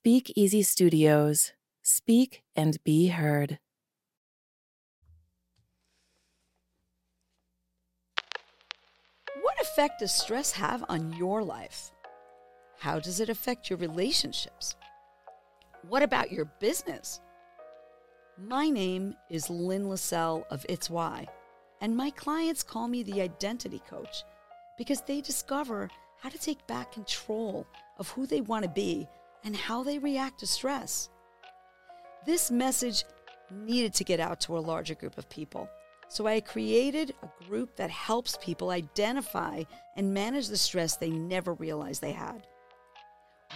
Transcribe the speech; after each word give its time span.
Speak 0.00 0.32
Easy 0.36 0.62
Studios. 0.62 1.52
Speak 1.82 2.44
and 2.54 2.82
be 2.84 3.08
heard. 3.08 3.58
What 9.42 9.60
effect 9.60 9.98
does 9.98 10.12
stress 10.12 10.52
have 10.52 10.84
on 10.88 11.14
your 11.14 11.42
life? 11.42 11.90
How 12.78 13.00
does 13.00 13.18
it 13.18 13.28
affect 13.28 13.68
your 13.68 13.78
relationships? 13.80 14.76
What 15.88 16.04
about 16.04 16.30
your 16.30 16.44
business? 16.60 17.20
My 18.40 18.70
name 18.70 19.16
is 19.28 19.50
Lynn 19.50 19.86
Lassell 19.86 20.44
of 20.48 20.64
Itz 20.68 20.88
Why, 20.88 21.26
and 21.80 21.96
my 21.96 22.10
clients 22.10 22.62
call 22.62 22.86
me 22.86 23.02
the 23.02 23.20
identity 23.20 23.82
coach 23.90 24.22
because 24.78 25.00
they 25.00 25.20
discover 25.20 25.90
how 26.22 26.28
to 26.28 26.38
take 26.38 26.64
back 26.68 26.92
control 26.92 27.66
of 27.98 28.08
who 28.10 28.26
they 28.26 28.40
want 28.40 28.62
to 28.62 28.70
be 28.70 29.08
and 29.48 29.56
how 29.56 29.82
they 29.82 29.98
react 29.98 30.40
to 30.40 30.46
stress. 30.46 31.08
This 32.26 32.50
message 32.50 33.04
needed 33.50 33.94
to 33.94 34.04
get 34.04 34.20
out 34.20 34.42
to 34.42 34.58
a 34.58 34.60
larger 34.60 34.94
group 34.94 35.16
of 35.16 35.26
people. 35.30 35.70
So 36.10 36.26
I 36.26 36.40
created 36.40 37.14
a 37.22 37.44
group 37.46 37.74
that 37.76 37.88
helps 37.88 38.36
people 38.42 38.68
identify 38.68 39.62
and 39.96 40.12
manage 40.12 40.48
the 40.48 40.58
stress 40.58 40.98
they 40.98 41.08
never 41.08 41.54
realized 41.54 42.02
they 42.02 42.12
had. 42.12 42.46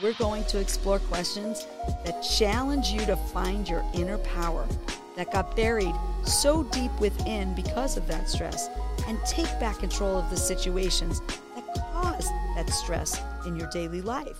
We're 0.03 0.15
going 0.15 0.45
to 0.45 0.59
explore 0.59 0.99
questions 0.99 1.67
that 2.07 2.23
challenge 2.23 2.89
you 2.89 3.01
to 3.01 3.17
find 3.17 3.69
your 3.69 3.85
inner 3.93 4.17
power 4.17 4.67
that 5.15 5.31
got 5.31 5.55
buried 5.55 5.95
so 6.25 6.63
deep 6.63 6.99
within 7.01 7.55
because 7.55 7.99
of 7.99 8.07
that 8.07 8.31
stress 8.31 8.71
and 9.07 9.19
take 9.27 9.61
back 9.61 9.81
control 9.81 10.17
of 10.17 10.31
the 10.31 10.39
situations 10.39 11.21
that 11.55 11.67
caused 11.93 12.31
that 12.57 12.71
stress 12.71 13.21
in 13.45 13.57
your 13.57 13.69
daily 13.69 14.01
life. 14.01 14.39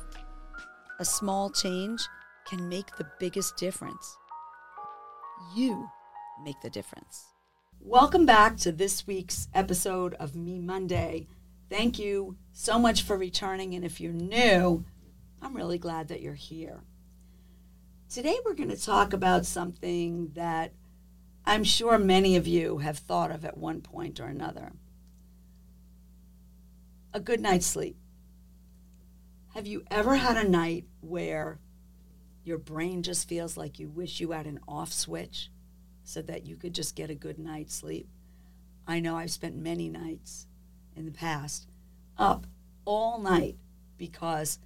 A 1.03 1.05
small 1.05 1.51
change 1.51 2.01
can 2.47 2.69
make 2.69 2.95
the 2.95 3.09
biggest 3.19 3.57
difference. 3.57 4.17
You 5.53 5.91
make 6.45 6.61
the 6.61 6.71
difference. 6.71 7.25
Welcome 7.81 8.25
back 8.25 8.57
to 8.59 8.71
this 8.71 9.05
week's 9.05 9.49
episode 9.53 10.15
of 10.15 10.37
Me 10.37 10.61
Monday. 10.61 11.27
Thank 11.69 11.99
you 11.99 12.37
so 12.53 12.79
much 12.79 13.03
for 13.03 13.19
returning. 13.19 13.75
And 13.75 13.85
if 13.85 14.01
you're 14.01 14.13
new, 14.13 14.85
I'm 15.43 15.57
really 15.57 15.77
glad 15.77 16.07
that 16.07 16.21
you're 16.23 16.35
here. 16.35 16.85
Today, 18.09 18.39
we're 18.45 18.55
going 18.55 18.71
to 18.71 18.81
talk 18.81 19.13
about 19.13 19.45
something 19.45 20.31
that 20.35 20.73
I'm 21.45 21.65
sure 21.65 21.99
many 21.99 22.37
of 22.37 22.47
you 22.47 22.79
have 22.79 22.99
thought 22.99 23.33
of 23.33 23.45
at 23.45 23.59
one 23.59 23.81
point 23.81 24.21
or 24.21 24.27
another 24.27 24.71
a 27.13 27.19
good 27.19 27.41
night's 27.41 27.67
sleep. 27.67 27.97
Have 29.55 29.67
you 29.67 29.85
ever 29.91 30.17
had 30.17 30.39
a 30.39 30.49
night 30.49 30.87
where 31.03 31.59
your 32.43 32.57
brain 32.57 33.03
just 33.03 33.29
feels 33.29 33.55
like 33.55 33.79
you 33.79 33.87
wish 33.87 34.19
you 34.19 34.31
had 34.31 34.47
an 34.47 34.59
off 34.67 34.91
switch 34.91 35.51
so 36.05 36.23
that 36.23 36.47
you 36.47 36.57
could 36.57 36.75
just 36.75 36.97
get 36.97 37.11
a 37.11 37.15
good 37.15 37.39
night's 37.39 37.75
sleep? 37.75 38.09
I 38.87 38.99
know 38.99 39.19
I've 39.19 39.31
spent 39.31 39.55
many 39.55 39.91
nights 39.91 40.47
in 40.97 41.05
the 41.05 41.13
past 41.13 41.69
up 42.17 42.47
all 42.87 43.21
night 43.21 43.57
because 43.99 44.59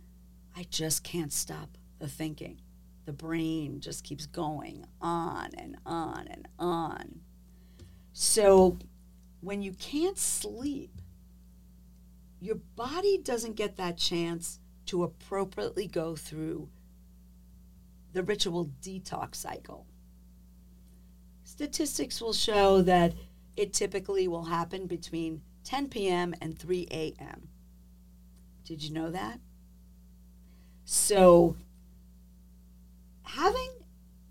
I 0.56 0.64
just 0.70 1.02
can't 1.02 1.32
stop 1.32 1.70
the 1.98 2.06
thinking. 2.06 2.60
The 3.06 3.12
brain 3.12 3.80
just 3.80 4.04
keeps 4.04 4.26
going 4.26 4.86
on 5.00 5.50
and 5.58 5.78
on 5.84 6.28
and 6.28 6.46
on. 6.60 7.22
So 8.12 8.78
when 9.40 9.62
you 9.62 9.72
can't 9.72 10.16
sleep, 10.16 10.92
your 12.40 12.60
body 12.76 13.18
doesn't 13.18 13.56
get 13.56 13.76
that 13.78 13.98
chance 13.98 14.60
to 14.86 15.02
appropriately 15.02 15.86
go 15.86 16.16
through 16.16 16.68
the 18.12 18.22
ritual 18.22 18.70
detox 18.80 19.36
cycle. 19.36 19.86
Statistics 21.44 22.20
will 22.20 22.32
show 22.32 22.82
that 22.82 23.14
it 23.56 23.72
typically 23.72 24.26
will 24.26 24.44
happen 24.44 24.86
between 24.86 25.42
10 25.64 25.88
p.m. 25.88 26.34
and 26.40 26.58
3 26.58 26.88
a.m. 26.90 27.48
Did 28.64 28.82
you 28.82 28.92
know 28.92 29.10
that? 29.10 29.40
So, 30.84 31.56
having 33.22 33.70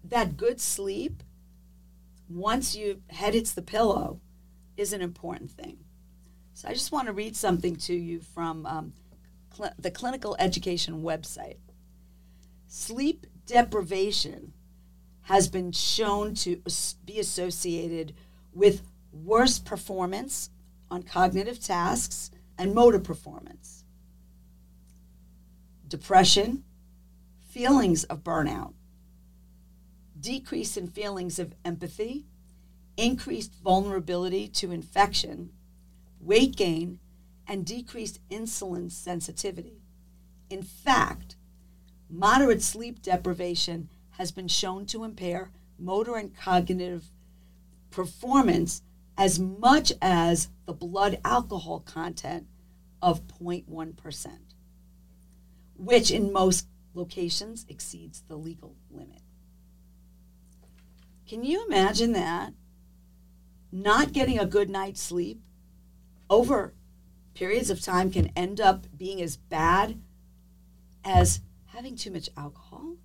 that 0.03 0.37
good 0.37 0.61
sleep 0.61 1.23
once 2.29 2.75
your 2.75 2.95
head 3.09 3.33
hits 3.33 3.51
the 3.51 3.61
pillow 3.61 4.19
is 4.77 4.93
an 4.93 5.01
important 5.01 5.51
thing. 5.51 5.77
So, 6.53 6.69
I 6.69 6.73
just 6.73 6.91
want 6.91 7.07
to 7.07 7.13
read 7.13 7.35
something 7.35 7.75
to 7.77 7.93
you 7.93 8.19
from 8.19 8.65
um, 8.65 8.93
cl- 9.55 9.73
the 9.77 9.91
clinical 9.91 10.35
education 10.39 11.03
website. 11.03 11.57
Sleep 12.67 13.25
deprivation 13.45 14.53
has 15.23 15.47
been 15.47 15.71
shown 15.71 16.35
to 16.35 16.61
be 17.05 17.19
associated 17.19 18.13
with 18.53 18.83
worse 19.11 19.59
performance 19.59 20.49
on 20.91 21.03
cognitive 21.03 21.59
tasks 21.59 22.31
and 22.57 22.73
motor 22.73 22.99
performance 22.99 23.83
depression, 25.87 26.63
feelings 27.39 28.03
of 28.05 28.23
burnout, 28.23 28.73
decrease 30.19 30.75
in 30.75 30.87
feelings 30.87 31.37
of 31.39 31.53
empathy, 31.63 32.25
increased 32.97 33.53
vulnerability 33.63 34.47
to 34.47 34.71
infection, 34.71 35.51
weight 36.19 36.55
gain, 36.55 36.99
and 37.47 37.65
decreased 37.65 38.19
insulin 38.29 38.91
sensitivity. 38.91 39.81
In 40.49 40.61
fact, 40.61 41.35
moderate 42.09 42.61
sleep 42.61 43.01
deprivation 43.01 43.89
has 44.11 44.31
been 44.31 44.47
shown 44.47 44.85
to 44.87 45.03
impair 45.03 45.51
motor 45.77 46.15
and 46.15 46.35
cognitive 46.35 47.11
performance 47.91 48.81
as 49.17 49.39
much 49.39 49.91
as 50.01 50.49
the 50.65 50.73
blood 50.73 51.19
alcohol 51.23 51.79
content 51.79 52.47
of 53.01 53.27
0.1% 53.27 54.39
which 55.77 56.11
in 56.11 56.31
most 56.31 56.67
locations 56.93 57.65
exceeds 57.67 58.23
the 58.27 58.35
legal 58.35 58.75
limit. 58.89 59.21
Can 61.27 61.43
you 61.43 61.65
imagine 61.65 62.13
that? 62.13 62.53
Not 63.71 64.13
getting 64.13 64.39
a 64.39 64.45
good 64.45 64.69
night's 64.69 65.01
sleep 65.01 65.41
over 66.29 66.73
periods 67.35 67.69
of 67.69 67.81
time 67.81 68.09
can 68.09 68.31
end 68.35 68.59
up 68.59 68.87
being 68.97 69.21
as 69.21 69.37
bad 69.37 70.01
as 71.03 71.41
having 71.67 71.95
too 71.95 72.09
much 72.09 72.29
alcohol. 72.35 72.95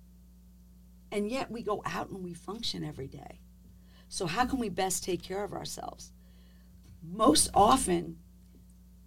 And 1.11 1.29
yet 1.29 1.51
we 1.51 1.61
go 1.61 1.83
out 1.85 2.09
and 2.09 2.23
we 2.23 2.33
function 2.33 2.83
every 2.83 3.07
day. 3.07 3.41
So, 4.07 4.25
how 4.25 4.45
can 4.45 4.59
we 4.59 4.69
best 4.69 5.03
take 5.03 5.21
care 5.21 5.43
of 5.43 5.53
ourselves? 5.53 6.11
Most 7.03 7.49
often, 7.53 8.17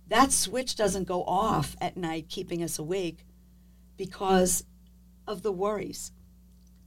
that 0.09 0.33
switch 0.33 0.77
doesn't 0.77 1.09
go 1.09 1.25
off 1.25 1.77
at 1.81 1.97
night, 1.97 2.29
keeping 2.29 2.63
us 2.63 2.79
awake 2.79 3.25
because 3.97 4.65
of 5.27 5.43
the 5.43 5.53
worries 5.53 6.13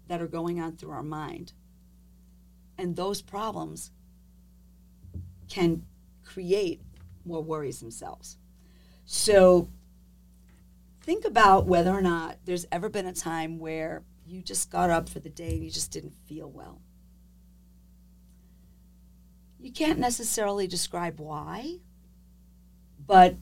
that 0.08 0.22
are 0.22 0.28
going 0.28 0.59
on 0.59 0.78
through 0.78 0.92
our 0.92 1.03
mind. 1.03 1.53
And 2.78 2.96
those 2.96 3.22
problems 3.22 3.92
can 5.50 5.84
create 6.24 6.81
more 7.28 7.44
worries 7.44 7.80
themselves. 7.80 8.38
So 9.06 9.70
think 11.02 11.26
about 11.26 11.66
whether 11.66 11.92
or 11.92 12.02
not 12.02 12.38
there's 12.46 12.66
ever 12.72 12.90
been 12.90 13.06
a 13.06 13.14
time 13.14 13.60
where 13.60 14.04
you 14.26 14.42
just 14.42 14.70
got 14.70 14.90
up 14.90 15.08
for 15.08 15.20
the 15.20 15.30
day 15.30 15.52
and 15.52 15.64
you 15.64 15.72
just 15.72 15.92
didn't 15.92 16.14
feel 16.26 16.50
well. 16.50 16.82
You 19.60 19.72
can't 19.72 20.00
necessarily 20.00 20.68
describe 20.68 21.20
why, 21.20 21.78
but 23.06 23.36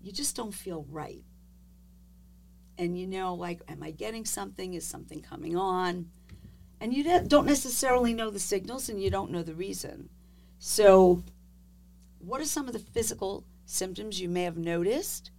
you 0.00 0.12
just 0.12 0.36
don't 0.36 0.54
feel 0.54 0.86
right 0.88 1.22
and 2.78 2.98
you 2.98 3.06
know 3.06 3.34
like 3.34 3.60
am 3.68 3.82
i 3.82 3.90
getting 3.90 4.24
something 4.24 4.74
is 4.74 4.86
something 4.86 5.20
coming 5.20 5.56
on 5.56 6.08
and 6.80 6.94
you 6.94 7.02
don't 7.26 7.46
necessarily 7.46 8.14
know 8.14 8.30
the 8.30 8.38
signals 8.38 8.88
and 8.88 9.02
you 9.02 9.10
don't 9.10 9.30
know 9.30 9.42
the 9.42 9.54
reason 9.54 10.08
so 10.58 11.22
what 12.18 12.40
are 12.40 12.46
some 12.46 12.66
of 12.66 12.72
the 12.72 12.78
physical 12.78 13.44
symptoms 13.64 14.20
you 14.20 14.28
may 14.28 14.44
have 14.44 14.56
noticed 14.56 15.30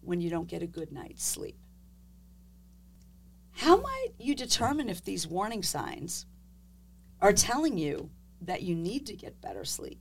when 0.00 0.20
you 0.20 0.30
don't 0.30 0.48
get 0.48 0.62
a 0.62 0.66
good 0.66 0.92
night's 0.92 1.24
sleep 1.24 1.56
how 3.52 3.76
might 3.76 4.08
you 4.18 4.34
determine 4.34 4.88
if 4.88 5.04
these 5.04 5.26
warning 5.26 5.62
signs 5.62 6.26
are 7.20 7.32
telling 7.32 7.78
you 7.78 8.10
that 8.40 8.62
you 8.62 8.74
need 8.74 9.06
to 9.06 9.14
get 9.14 9.40
better 9.40 9.64
sleep 9.64 10.00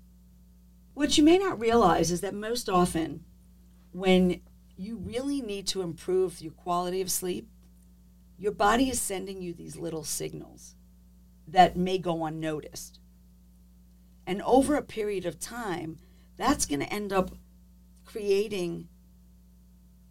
what 0.93 1.17
you 1.17 1.23
may 1.23 1.37
not 1.37 1.59
realize 1.59 2.11
is 2.11 2.21
that 2.21 2.33
most 2.33 2.69
often 2.69 3.23
when 3.91 4.41
you 4.77 4.97
really 4.97 5.41
need 5.41 5.67
to 5.67 5.81
improve 5.81 6.41
your 6.41 6.51
quality 6.53 7.01
of 7.01 7.11
sleep, 7.11 7.47
your 8.37 8.51
body 8.51 8.89
is 8.89 8.99
sending 8.99 9.41
you 9.41 9.53
these 9.53 9.77
little 9.77 10.03
signals 10.03 10.75
that 11.47 11.77
may 11.77 11.97
go 11.97 12.25
unnoticed. 12.25 12.99
And 14.25 14.41
over 14.41 14.75
a 14.75 14.81
period 14.81 15.25
of 15.25 15.39
time, 15.39 15.97
that's 16.41 16.65
going 16.65 16.79
to 16.79 16.91
end 16.91 17.13
up 17.13 17.31
creating 18.05 18.87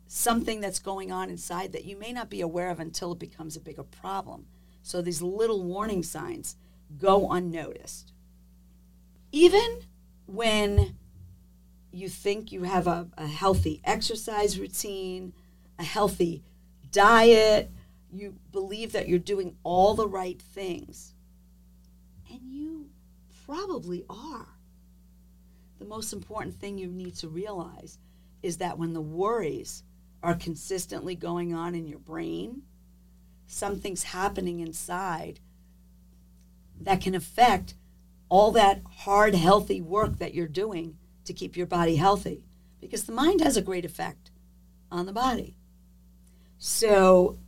something 0.07 0.61
that's 0.61 0.79
going 0.79 1.11
on 1.13 1.29
inside 1.29 1.73
that 1.73 1.85
you 1.85 1.97
may 1.97 2.13
not 2.13 2.31
be 2.31 2.41
aware 2.41 2.71
of 2.71 2.81
until 2.81 3.13
it 3.13 3.19
becomes 3.19 3.57
a 3.57 3.61
bigger 3.61 3.83
problem. 3.83 4.47
So 4.83 5.03
these 5.03 5.21
little 5.21 5.63
warning 5.63 6.03
signs 6.03 6.57
go 6.99 7.31
unnoticed. 7.31 8.13
Even 9.33 9.81
when 10.27 10.97
you 11.93 12.09
think 12.09 12.53
you 12.53 12.63
have 12.63 12.87
a, 12.87 13.09
a 13.17 13.27
healthy 13.27 13.81
exercise 13.85 14.59
routine, 14.59 15.33
a 15.79 15.85
healthy 15.85 16.43
diet, 16.91 17.71
you 18.13 18.35
believe 18.53 18.93
that 18.93 19.09
you're 19.09 19.19
doing 19.19 19.57
all 19.63 19.95
the 19.95 20.09
right 20.09 20.41
things, 20.41 21.15
and 22.31 22.41
you 22.53 22.89
probably 23.47 24.05
are. 24.09 24.47
The 25.81 25.87
most 25.87 26.13
important 26.13 26.61
thing 26.61 26.79
you 26.79 26.89
need 26.89 27.17
to 27.17 27.29
realize 27.29 27.99
is 28.43 28.59
that 28.59 28.79
when 28.79 28.93
the 28.93 29.01
worries 29.01 29.83
are 30.23 30.35
consistently 30.35 31.15
going 31.15 31.55
on 31.55 31.75
in 31.75 31.89
your 31.89 31.99
brain, 31.99 32.63
something's 33.47 34.05
happening 34.05 34.61
inside 34.61 35.41
that 36.83 37.01
can 37.01 37.15
affect 37.15 37.75
all 38.29 38.53
that 38.53 38.83
hard, 38.99 39.35
healthy 39.35 39.81
work 39.81 40.19
that 40.19 40.35
you're 40.35 40.47
doing 40.47 40.99
to 41.25 41.33
keep 41.33 41.57
your 41.57 41.67
body 41.67 41.97
healthy. 41.97 42.45
Because 42.79 43.05
the 43.05 43.13
mind 43.13 43.41
has 43.41 43.57
a 43.57 43.63
great 43.63 43.87
effect 43.87 44.31
on 44.93 45.07
the 45.07 45.13
body. 45.13 45.57
So 46.59 47.39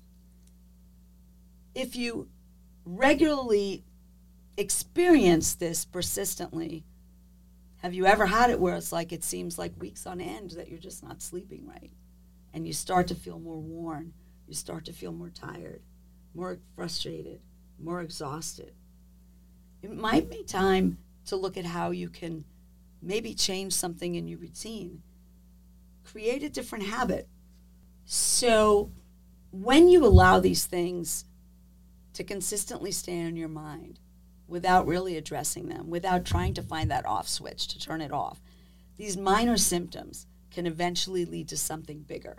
if 1.75 1.94
you 1.96 2.29
regularly 2.87 3.84
experience 4.56 5.55
this 5.55 5.84
persistently, 5.84 6.84
have 7.82 7.94
you 7.94 8.06
ever 8.06 8.26
had 8.26 8.50
it 8.50 8.61
where 8.61 8.76
it's 8.76 8.93
like 8.93 9.12
it 9.12 9.25
seems 9.25 9.58
like 9.58 9.73
weeks 9.81 10.06
on 10.06 10.20
end 10.20 10.52
that 10.52 10.69
you're 10.69 10.79
just 10.79 11.02
not 11.02 11.20
sleeping 11.20 11.67
right? 11.67 11.90
And 12.55 12.64
you 12.64 12.73
start 12.73 13.08
to 13.08 13.14
feel 13.17 13.40
more 13.40 13.58
worn, 13.58 14.12
you 14.46 14.55
start 14.55 14.84
to 14.84 14.93
feel 14.93 15.11
more 15.11 15.31
tired, 15.31 15.82
more 16.32 16.58
frustrated, 16.76 17.40
more 17.82 18.00
exhausted. 18.00 18.73
It 19.82 19.93
might 19.93 20.31
be 20.31 20.44
time 20.44 20.99
to 21.26 21.34
look 21.34 21.56
at 21.56 21.64
how 21.64 21.90
you 21.90 22.08
can 22.08 22.44
maybe 23.02 23.34
change 23.34 23.73
something 23.73 24.14
in 24.14 24.29
your 24.29 24.38
routine, 24.38 25.02
create 26.05 26.44
a 26.44 26.49
different 26.49 26.87
habit. 26.87 27.29
So, 28.05 28.93
when 29.50 29.88
you 29.88 30.06
allow 30.06 30.38
these 30.38 30.67
things 30.67 31.25
to 32.14 32.23
consistently 32.23 32.93
stay 32.93 33.19
in 33.19 33.37
your 33.37 33.49
mind 33.49 33.99
without 34.52 34.87
really 34.87 35.16
addressing 35.16 35.69
them, 35.69 35.88
without 35.88 36.26
trying 36.26 36.52
to 36.54 36.62
find 36.62 36.90
that 36.90 37.06
off 37.06 37.26
switch 37.26 37.66
to 37.69 37.78
turn 37.78 38.02
it 38.02 38.12
off, 38.12 38.40
these 38.99 39.16
minor 39.16 39.56
symptoms 39.56 40.26
can 40.50 40.66
eventually 40.66 41.25
lead 41.25 41.49
to 41.49 41.56
something 41.56 42.00
bigger. 42.00 42.37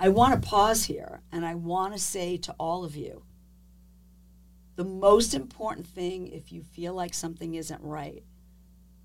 I 0.00 0.08
want 0.08 0.34
to 0.34 0.48
pause 0.48 0.84
here 0.84 1.20
and 1.30 1.44
I 1.44 1.54
want 1.54 1.92
to 1.92 1.98
say 1.98 2.38
to 2.38 2.54
all 2.58 2.84
of 2.84 2.96
you 2.96 3.22
the 4.76 4.84
most 4.84 5.34
important 5.34 5.86
thing 5.86 6.26
if 6.28 6.50
you 6.50 6.62
feel 6.62 6.94
like 6.94 7.14
something 7.14 7.54
isn't 7.54 7.82
right 7.82 8.24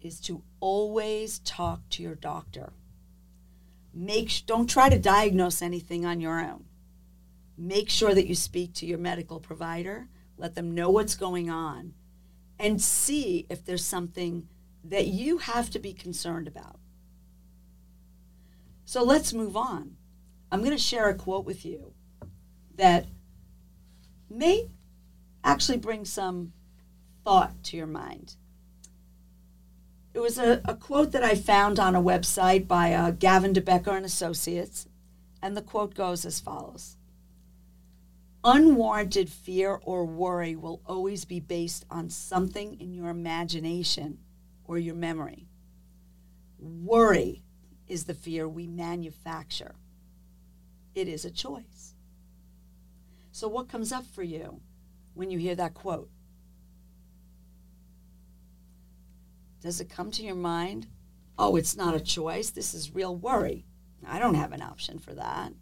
is 0.02 0.20
to 0.22 0.42
always 0.62 1.40
talk 1.40 1.82
to 1.90 2.02
your 2.02 2.16
doctor. 2.16 2.72
Make 3.94 4.46
don't 4.46 4.70
try 4.70 4.90
to 4.90 4.98
diagnose 4.98 5.62
anything 5.62 6.06
on 6.06 6.22
your 6.22 6.40
own. 6.40 6.64
Make 7.58 7.90
sure 7.90 8.16
that 8.16 8.28
you 8.28 8.36
speak 8.36 8.74
to 8.76 8.86
your 8.86 8.98
medical 8.98 9.40
provider, 9.40 10.08
let 10.40 10.56
them 10.56 10.74
know 10.74 10.90
what's 10.90 11.16
going 11.16 11.50
on, 11.50 11.94
and 12.58 12.82
see 12.82 13.46
if 13.50 13.64
there's 13.64 13.86
something 13.86 14.48
that 14.84 15.08
you 15.08 15.40
have 15.40 15.70
to 15.72 15.80
be 15.80 15.94
concerned 15.94 16.48
about. 16.48 16.80
So 18.86 19.04
let's 19.04 19.34
move 19.34 19.56
on. 19.56 19.98
I'm 20.52 20.62
going 20.62 20.76
to 20.76 20.82
share 20.82 21.10
a 21.10 21.14
quote 21.14 21.46
with 21.46 21.66
you 21.66 21.94
that 22.76 23.06
may 24.30 24.70
actually 25.44 25.78
bring 25.78 26.06
some 26.06 26.54
thought 27.24 27.64
to 27.66 27.78
your 27.78 27.88
mind. 27.88 28.36
It 30.14 30.20
was 30.20 30.38
a, 30.40 30.62
a 30.66 30.74
quote 30.74 31.12
that 31.12 31.24
I 31.24 31.36
found 31.36 31.80
on 31.80 31.96
a 31.96 32.02
website 32.02 32.68
by 32.68 32.94
uh, 32.94 33.12
Gavin 33.12 33.54
de 33.54 33.62
Becker 33.62 33.96
and 33.96 34.06
Associates, 34.06 34.88
and 35.42 35.56
the 35.56 35.62
quote 35.62 35.94
goes 35.94 36.26
as 36.26 36.40
follows 36.40 36.98
Unwarranted 38.44 39.30
fear 39.30 39.80
or 39.84 40.06
worry 40.06 40.56
will 40.56 40.82
always 40.86 41.26
be 41.26 41.42
based 41.42 41.86
on 41.90 42.10
something 42.10 42.80
in 42.80 42.94
your 42.94 43.10
imagination 43.10 44.20
or 44.64 44.78
your 44.78 44.96
memory. 44.96 45.50
Worry 46.58 47.44
is 47.88 48.06
the 48.06 48.14
fear 48.14 48.48
we 48.48 48.66
manufacture. 48.66 49.76
It 50.96 51.08
is 51.08 51.26
a 51.26 51.32
choice. 51.32 51.96
So, 53.32 53.48
what 53.48 53.70
comes 53.70 53.92
up 53.92 54.06
for 54.06 54.24
you 54.24 54.62
when 55.14 55.32
you 55.32 55.38
hear 55.38 55.56
that 55.56 55.74
quote? 55.74 56.10
Does 59.62 59.82
it 59.82 59.90
come 59.90 60.12
to 60.12 60.24
your 60.24 60.36
mind? 60.36 60.88
Oh, 61.38 61.56
it's 61.58 61.76
not 61.76 61.96
a 61.96 62.00
choice. 62.00 62.50
This 62.50 62.74
is 62.74 62.96
real 62.96 63.16
worry. 63.16 63.66
I 64.08 64.20
don't 64.20 64.36
have 64.36 64.54
an 64.54 64.62
option 64.62 65.00
for 65.00 65.14
that. 65.14 65.54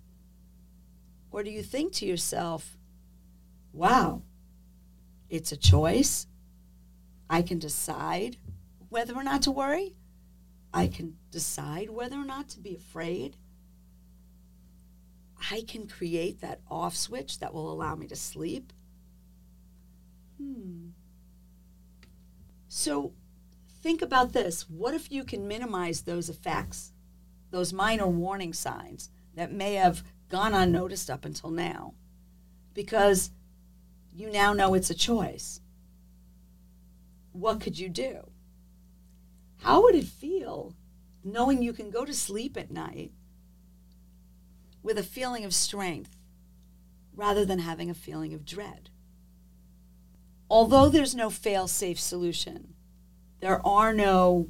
Or 1.31 1.43
do 1.43 1.51
you 1.51 1.61
think 1.61 1.93
to 1.93 2.05
yourself, 2.05 2.77
wow, 3.73 4.21
it's 5.29 5.51
a 5.51 5.57
choice? 5.57 6.27
I 7.29 7.41
can 7.41 7.59
decide 7.59 8.37
whether 8.89 9.13
or 9.13 9.23
not 9.23 9.41
to 9.43 9.51
worry. 9.51 9.95
I 10.73 10.87
can 10.87 11.17
decide 11.31 11.89
whether 11.89 12.15
or 12.15 12.25
not 12.25 12.49
to 12.49 12.59
be 12.59 12.75
afraid. 12.75 13.37
I 15.51 15.63
can 15.67 15.87
create 15.87 16.41
that 16.41 16.61
off 16.69 16.95
switch 16.95 17.39
that 17.39 17.53
will 17.53 17.71
allow 17.71 17.95
me 17.95 18.07
to 18.07 18.15
sleep. 18.15 18.73
Hmm. 20.37 20.89
So 22.67 23.13
think 23.81 24.01
about 24.01 24.33
this. 24.33 24.69
What 24.69 24.93
if 24.93 25.11
you 25.11 25.23
can 25.23 25.47
minimize 25.47 26.01
those 26.01 26.29
effects, 26.29 26.93
those 27.51 27.73
minor 27.73 28.07
warning 28.07 28.53
signs 28.53 29.09
that 29.35 29.51
may 29.51 29.75
have 29.75 30.03
gone 30.29 30.53
unnoticed 30.53 31.09
up 31.09 31.25
until 31.25 31.49
now? 31.49 31.93
Because 32.73 33.31
you 34.13 34.31
now 34.31 34.53
know 34.53 34.73
it's 34.73 34.89
a 34.89 34.95
choice. 34.95 35.61
What 37.31 37.61
could 37.61 37.77
you 37.77 37.89
do? 37.89 38.31
How 39.57 39.83
would 39.83 39.95
it 39.95 40.05
feel 40.05 40.75
knowing 41.23 41.61
you 41.61 41.73
can 41.73 41.89
go 41.89 42.05
to 42.05 42.13
sleep 42.13 42.57
at 42.57 42.71
night 42.71 43.11
with 44.81 44.97
a 44.97 45.03
feeling 45.03 45.43
of 45.45 45.53
strength 45.53 46.15
rather 47.15 47.45
than 47.45 47.59
having 47.59 47.89
a 47.89 47.95
feeling 47.95 48.33
of 48.33 48.45
dread? 48.45 48.89
Although 50.49 50.89
there's 50.89 51.15
no 51.15 51.29
fail 51.29 51.67
safe 51.67 51.99
solution, 51.99 52.73
there 53.39 53.65
are 53.65 53.93
no 53.93 54.49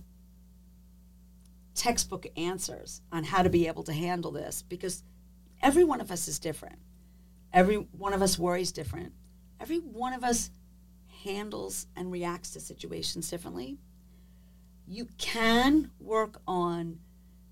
textbook 1.73 2.25
answers 2.35 3.01
on 3.11 3.23
how 3.23 3.43
to 3.43 3.49
be 3.49 3.67
able 3.67 3.83
to 3.83 3.93
handle 3.93 4.31
this 4.31 4.61
because 4.61 5.03
every 5.61 5.83
one 5.83 6.01
of 6.01 6.11
us 6.11 6.27
is 6.27 6.39
different. 6.39 6.79
Every 7.53 7.75
one 7.75 8.13
of 8.13 8.21
us 8.21 8.37
worries 8.37 8.71
different. 8.71 9.13
Every 9.59 9.77
one 9.77 10.13
of 10.13 10.23
us 10.23 10.51
handles 11.23 11.87
and 11.95 12.11
reacts 12.11 12.51
to 12.51 12.59
situations 12.59 13.29
differently 13.29 13.79
you 14.87 15.07
can 15.17 15.91
work 15.99 16.41
on 16.47 16.99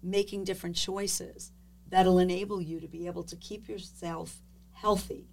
making 0.02 0.46
different 0.46 0.76
choices 0.76 1.52
that'll 1.90 2.18
enable 2.20 2.62
you 2.62 2.80
to 2.80 2.88
be 2.88 3.08
able 3.08 3.24
to 3.24 3.36
keep 3.36 3.68
yourself 3.68 4.42
healthy 4.72 5.28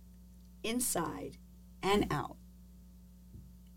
inside 0.64 1.36
and 1.82 2.06
out, 2.10 2.36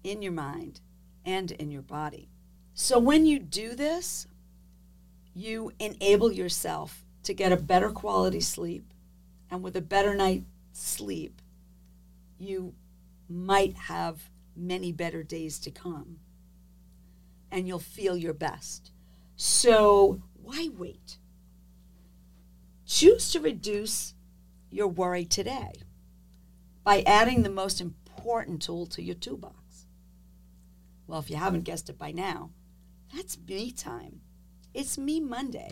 in 0.04 0.22
your 0.22 0.32
mind 0.32 0.82
and 1.24 1.52
in 1.52 1.72
your 1.72 1.82
body. 1.82 2.30
So 2.74 3.00
when 3.00 3.26
you 3.26 3.40
do 3.40 3.76
this, 3.76 4.28
you 5.34 5.72
enable 5.80 6.32
yourself 6.32 7.05
to 7.26 7.34
get 7.34 7.52
a 7.52 7.58
better 7.58 7.90
quality 7.90 8.42
sleep. 8.42 8.94
And 9.52 9.62
with 9.62 9.76
a 9.76 9.82
better 9.82 10.16
night's 10.16 10.46
sleep, 10.74 11.42
you 12.40 12.74
might 13.30 13.76
have 13.76 14.30
many 14.56 14.92
better 14.92 15.24
days 15.24 15.60
to 15.60 15.72
come 15.72 16.18
and 17.52 17.68
you'll 17.68 17.80
feel 17.80 18.18
your 18.18 18.34
best. 18.34 18.92
So 19.36 20.22
why 20.42 20.70
wait? 20.78 21.18
Choose 22.86 23.32
to 23.32 23.40
reduce 23.40 24.14
your 24.70 24.88
worry 24.88 25.26
today 25.26 25.72
by 26.84 27.02
adding 27.08 27.42
the 27.42 27.50
most 27.50 27.82
important 27.82 28.62
tool 28.62 28.86
to 28.88 29.02
your 29.02 29.16
toolbox. 29.16 29.88
Well, 31.08 31.20
if 31.20 31.30
you 31.30 31.38
haven't 31.38 31.64
guessed 31.64 31.90
it 31.90 31.98
by 31.98 32.12
now, 32.12 32.52
that's 33.14 33.38
me 33.48 33.72
time. 33.72 34.22
It's 34.74 34.98
me 34.98 35.20
Monday. 35.20 35.72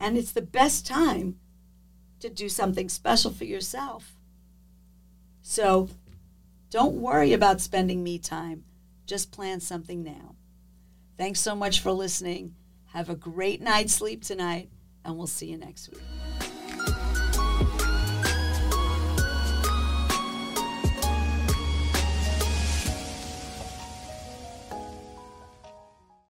And 0.00 0.16
it's 0.16 0.32
the 0.32 0.42
best 0.42 0.86
time 0.86 1.38
to 2.20 2.28
do 2.28 2.48
something 2.48 2.88
special 2.88 3.30
for 3.30 3.44
yourself. 3.44 4.14
So 5.42 5.88
don't 6.70 6.96
worry 6.96 7.32
about 7.32 7.60
spending 7.60 8.02
me 8.02 8.18
time. 8.18 8.64
Just 9.06 9.32
plan 9.32 9.60
something 9.60 10.02
now. 10.02 10.34
Thanks 11.16 11.40
so 11.40 11.54
much 11.54 11.80
for 11.80 11.92
listening. 11.92 12.54
Have 12.92 13.08
a 13.08 13.14
great 13.14 13.60
night's 13.60 13.94
sleep 13.94 14.22
tonight, 14.22 14.70
and 15.04 15.16
we'll 15.16 15.26
see 15.26 15.46
you 15.46 15.56
next 15.56 15.90
week. 15.90 16.02